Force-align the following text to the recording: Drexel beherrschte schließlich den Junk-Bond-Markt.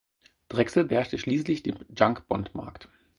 Drexel 0.49 0.85
beherrschte 0.85 1.19
schließlich 1.19 1.61
den 1.61 1.77
Junk-Bond-Markt. 1.95 2.89